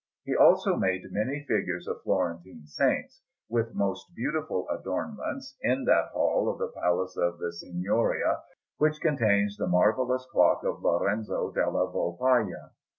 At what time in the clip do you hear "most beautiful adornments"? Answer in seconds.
3.75-5.55